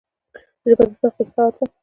[0.69, 1.65] ژبه د ذوق اظهار ده